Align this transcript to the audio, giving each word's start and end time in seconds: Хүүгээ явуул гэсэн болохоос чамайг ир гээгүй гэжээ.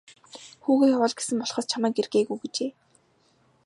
Хүүгээ 0.63 0.91
явуул 0.95 1.13
гэсэн 1.17 1.37
болохоос 1.39 1.65
чамайг 1.71 1.95
ир 2.01 2.07
гээгүй 2.13 2.37
гэжээ. 2.41 2.71